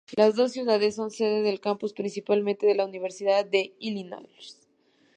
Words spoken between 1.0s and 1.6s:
sede del